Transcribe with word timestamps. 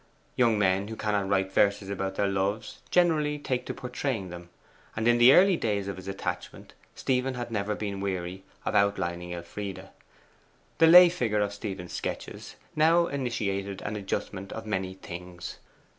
Young 0.35 0.57
men 0.57 0.87
who 0.87 0.95
cannot 0.95 1.29
write 1.29 1.51
verses 1.53 1.87
about 1.91 2.15
their 2.15 2.27
Loves 2.27 2.79
generally 2.89 3.37
take 3.37 3.67
to 3.67 3.73
portraying 3.75 4.29
them, 4.31 4.49
and 4.95 5.07
in 5.07 5.19
the 5.19 5.31
early 5.31 5.55
days 5.55 5.87
of 5.87 5.97
his 5.97 6.07
attachment 6.07 6.73
Smith 6.95 7.35
had 7.35 7.51
never 7.51 7.75
been 7.75 7.99
weary 7.99 8.43
of 8.65 8.73
outlining 8.73 9.31
Elfride. 9.31 9.89
The 10.79 10.87
lay 10.87 11.07
figure 11.09 11.41
of 11.41 11.53
Stephen's 11.53 11.93
sketches 11.93 12.55
now 12.75 13.05
initiated 13.05 13.83
an 13.83 13.95
adjustment 13.95 14.51
of 14.53 14.65
many 14.65 14.95
things. 14.95 15.59